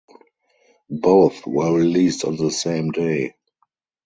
Both 0.89 1.45
were 1.45 1.77
released 1.77 2.25
on 2.25 2.35
the 2.35 2.49
same 2.49 2.89
day. 2.89 3.35